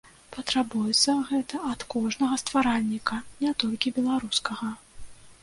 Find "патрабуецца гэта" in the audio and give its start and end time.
0.35-1.59